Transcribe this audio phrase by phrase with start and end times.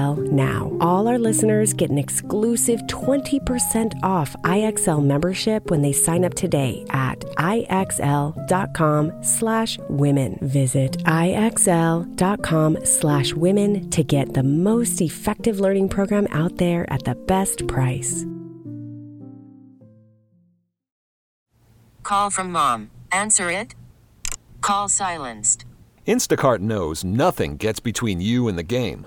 [0.00, 0.76] IXL now.
[0.80, 6.84] All our listeners get an exclusive 20% off IXL membership when they sign up today
[6.90, 10.38] at IXL.com slash women.
[10.42, 17.14] Visit IXL.com slash women to get the most effective learning program out there at the
[17.14, 18.24] best price.
[22.02, 22.90] Call from mom.
[23.12, 23.74] Answer it.
[24.60, 25.64] Call silenced.
[26.06, 29.06] Instacart knows nothing gets between you and the game.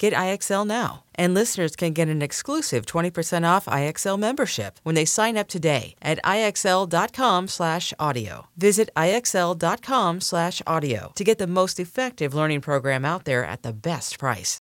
[0.00, 1.04] Get IXL now.
[1.14, 5.94] And listeners can get an exclusive 20% off IXL membership when they sign up today
[6.00, 8.46] at IXL.com/audio.
[8.56, 14.58] Visit IXL.com/audio to get the most effective learning program out there at the best price.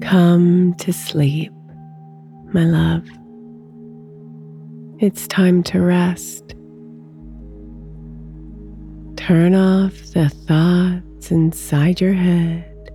[0.00, 1.52] Come to sleep,
[2.52, 3.08] my love.
[5.06, 6.54] It's time to rest.
[9.16, 12.90] Turn off the thoughts inside your head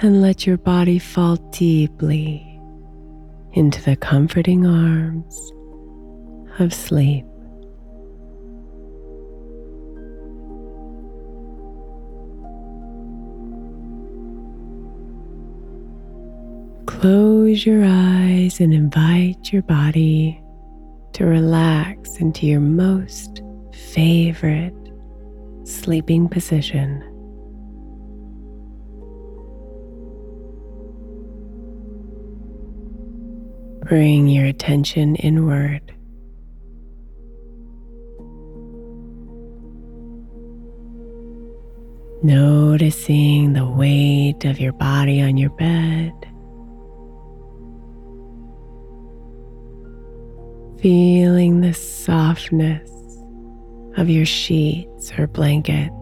[0.00, 2.46] and let your body fall deeply
[3.54, 5.36] into the comforting arms
[6.60, 7.26] of sleep.
[17.00, 20.38] Close your eyes and invite your body
[21.14, 23.40] to relax into your most
[23.72, 24.74] favorite
[25.64, 27.00] sleeping position.
[33.88, 35.80] Bring your attention inward.
[42.22, 46.29] Noticing the weight of your body on your bed.
[50.80, 52.90] Feeling the softness
[53.98, 55.92] of your sheets or blankets.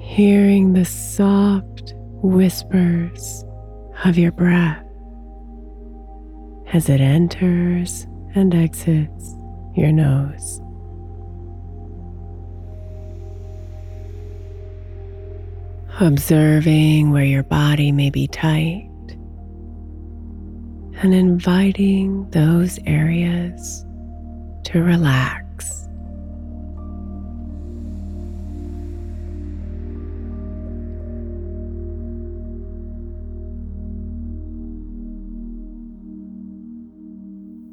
[0.00, 3.44] Hearing the soft whispers
[4.04, 4.84] of your breath
[6.74, 9.34] as it enters and exits
[9.74, 10.60] your nose.
[16.02, 18.88] Observing where your body may be tight
[21.02, 23.84] and inviting those areas
[24.64, 25.86] to relax.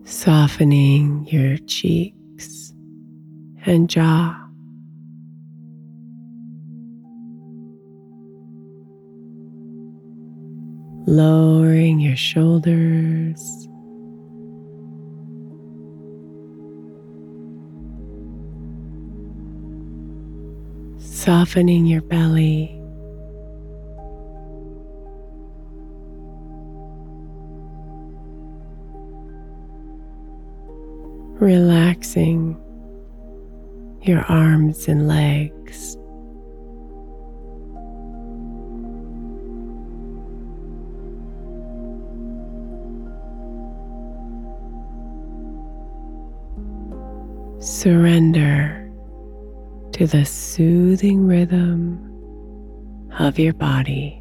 [0.03, 2.73] Softening your cheeks
[3.65, 4.46] and jaw.
[11.07, 13.39] Lowering your shoulders.
[21.00, 22.74] Softening your belly.
[31.39, 32.62] Relaxing
[34.01, 35.98] your arms and legs.
[47.77, 48.91] Surrender
[49.91, 52.00] to the soothing rhythm
[53.19, 54.19] of your body.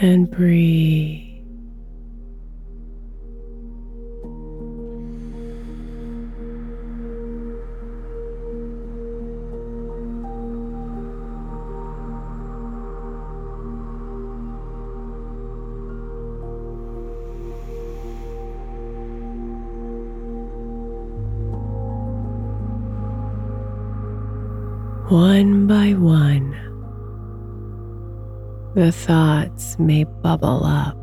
[0.00, 1.29] And breathe.
[25.10, 26.52] One by one,
[28.76, 30.96] the thoughts may bubble up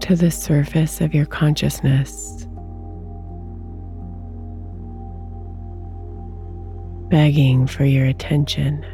[0.00, 2.44] to the surface of your consciousness,
[7.08, 8.84] begging for your attention.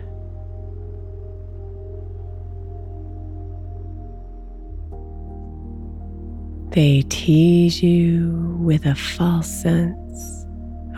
[6.73, 10.45] They tease you with a false sense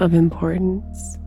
[0.00, 1.19] of importance.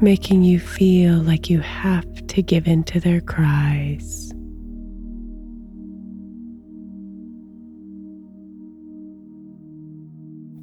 [0.00, 4.32] Making you feel like you have to give in to their cries.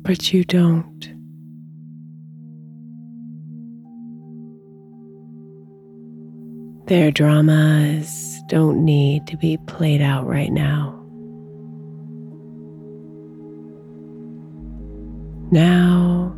[0.03, 1.09] But you don't.
[6.87, 10.99] Their dramas don't need to be played out right now.
[15.51, 16.35] Now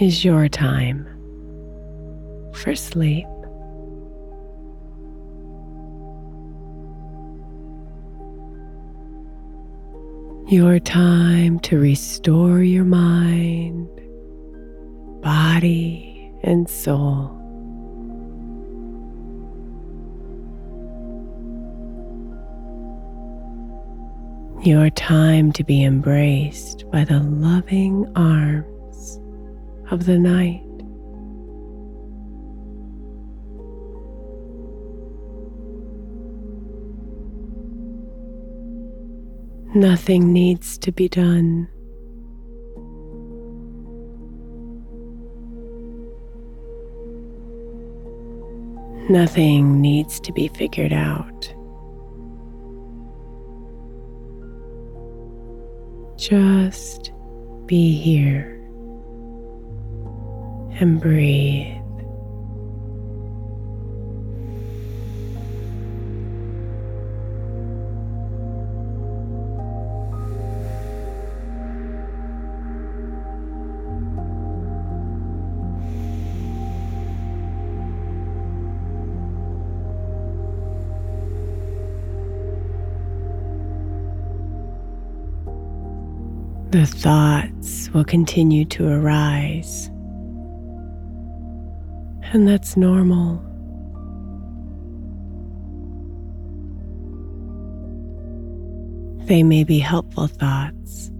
[0.00, 1.17] is your time
[2.58, 3.26] for sleep.
[10.48, 13.86] Your time to restore your mind,
[15.22, 17.34] body, and soul.
[24.62, 29.20] Your time to be embraced by the loving arms
[29.90, 30.67] of the night.
[39.74, 41.68] Nothing needs to be done.
[49.10, 51.54] Nothing needs to be figured out.
[56.18, 57.12] Just
[57.66, 58.54] be here
[60.80, 61.77] and breathe.
[86.78, 89.88] The thoughts will continue to arise,
[92.32, 93.42] and that's normal.
[99.26, 101.10] They may be helpful thoughts,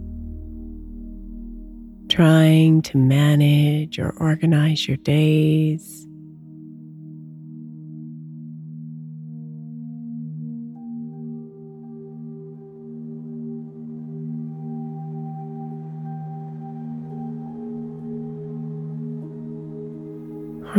[2.07, 6.07] trying to manage or organize your days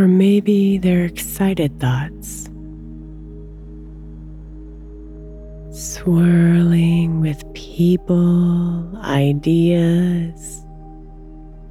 [0.00, 2.44] Or maybe they're excited thoughts,
[5.78, 10.64] swirling with people, ideas,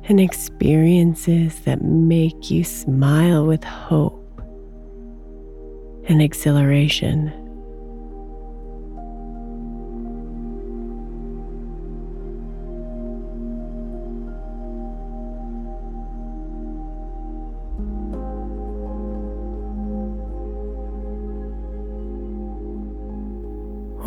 [0.04, 4.44] and experiences that make you smile with hope
[6.08, 7.34] and exhilaration.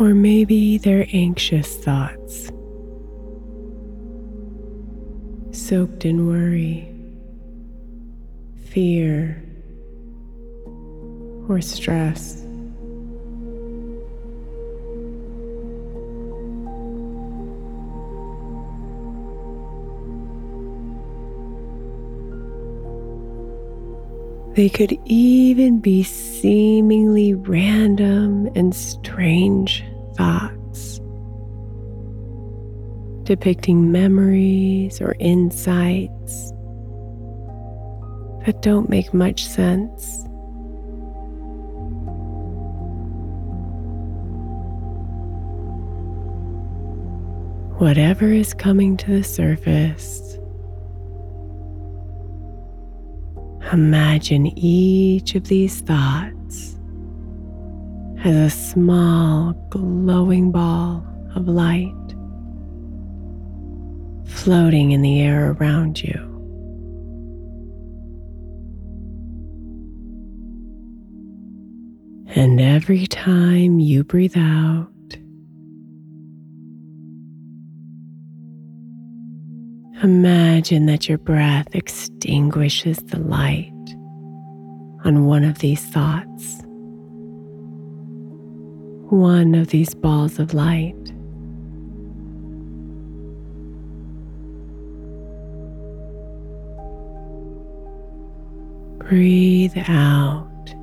[0.03, 2.51] Or maybe they're anxious thoughts,
[5.57, 6.93] soaked in worry,
[8.65, 9.41] fear,
[11.47, 12.41] or stress.
[24.55, 29.85] They could even be seemingly random and strange
[33.23, 36.51] depicting memories or insights
[38.45, 40.25] that don't make much sense.
[47.79, 50.23] Whatever is coming to the surface
[53.73, 56.77] Imagine each of these thoughts
[58.23, 61.03] as a small glowing ball
[61.35, 61.91] of light
[64.33, 66.29] floating in the air around you.
[72.35, 74.93] And every time you breathe out,
[80.03, 83.71] Imagine that your breath extinguishes the light
[85.05, 86.61] on one of these thoughts,
[89.09, 91.13] one of these balls of light.
[99.13, 100.73] Breathe out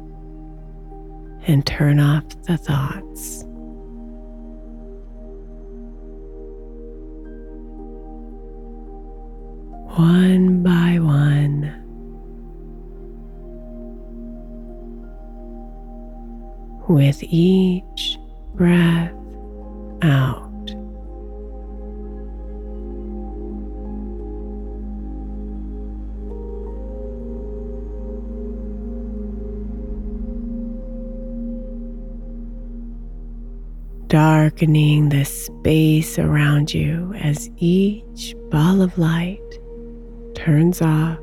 [1.49, 3.43] and turn off the thoughts.
[9.97, 11.75] one by one.
[16.89, 18.17] With each
[18.55, 19.13] breath
[20.03, 20.50] out.
[34.41, 39.39] Darkening the space around you as each ball of light
[40.35, 41.19] turns off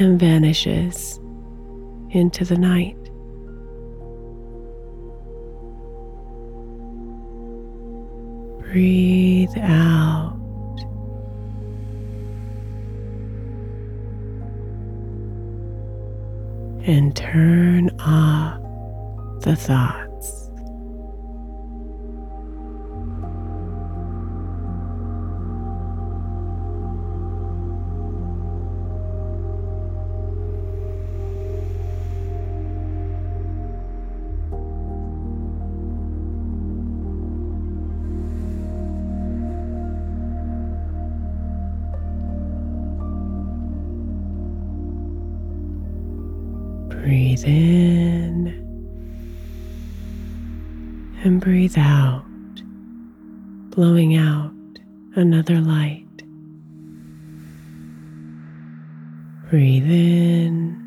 [0.00, 1.20] and vanishes
[2.10, 2.96] into the night.
[8.72, 10.36] Breathe out.
[16.84, 18.60] And turn off
[19.42, 20.03] the thought.
[47.04, 48.46] Breathe in
[51.22, 52.24] and breathe out,
[53.76, 54.54] blowing out
[55.14, 56.06] another light.
[59.50, 60.80] Breathe in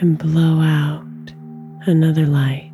[0.00, 1.32] and blow out
[1.88, 2.67] another light.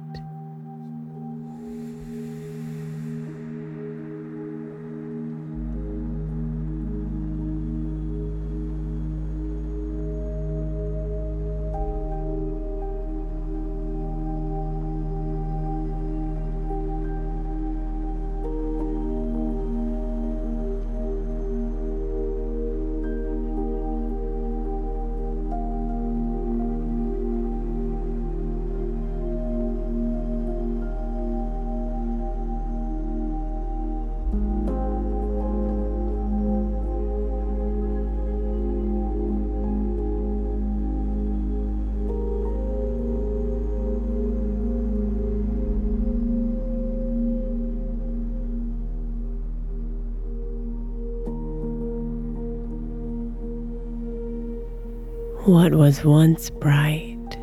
[55.55, 57.39] What was once bright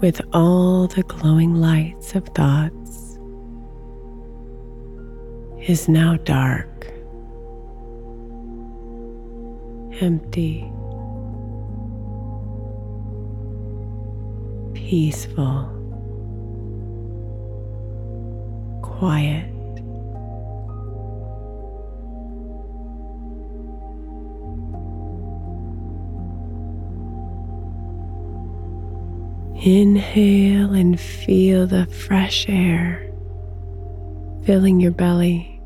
[0.00, 3.18] with all the glowing lights of thoughts
[5.68, 6.90] is now dark,
[10.00, 10.72] empty,
[14.72, 15.68] peaceful,
[18.80, 19.59] quiet.
[29.62, 33.06] Inhale and feel the fresh air
[34.44, 35.60] filling your belly.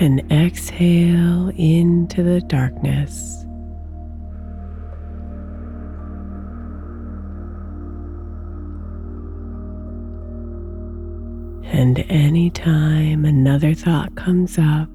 [0.00, 3.42] And exhale into the darkness.
[11.72, 14.90] And anytime another thought comes up,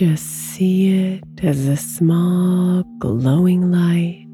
[0.00, 4.26] Just see it as a small glowing light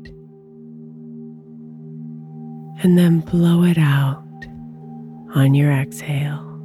[2.84, 4.22] and then blow it out
[5.34, 6.55] on your exhale.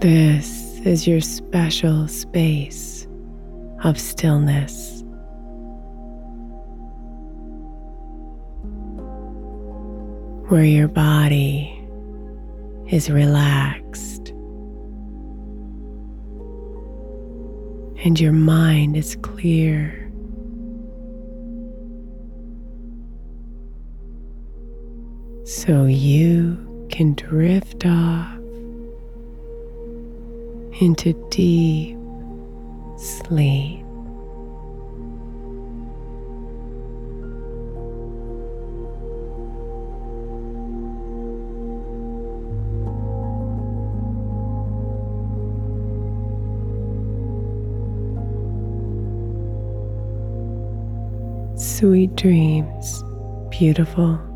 [0.00, 3.06] This is your special space
[3.84, 5.02] of stillness.
[10.48, 11.86] Where your body
[12.88, 14.30] is relaxed
[18.02, 20.10] and your mind is clear.
[25.44, 28.39] So you can drift off
[30.80, 31.98] into deep
[32.96, 33.84] sleep.
[51.56, 53.02] Sweet dreams,
[53.50, 54.29] beautiful.